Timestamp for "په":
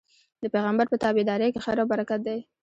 0.89-0.97